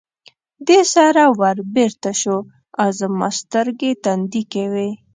دې 0.67 0.79
سره 0.93 1.23
ور 1.39 1.57
بېرته 1.75 2.11
شو، 2.21 2.37
زما 2.99 3.27
سترګې 3.39 3.91
تندې 4.03 4.41
کې 4.51 4.65
وې. 4.73 4.89